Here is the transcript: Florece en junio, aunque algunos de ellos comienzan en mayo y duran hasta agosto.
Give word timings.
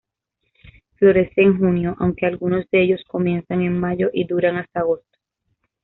Florece 0.95 1.43
en 1.43 1.59
junio, 1.59 1.95
aunque 1.99 2.25
algunos 2.25 2.67
de 2.71 2.81
ellos 2.81 3.03
comienzan 3.07 3.61
en 3.61 3.77
mayo 3.79 4.09
y 4.11 4.25
duran 4.25 4.55
hasta 4.57 4.79
agosto. 4.79 5.19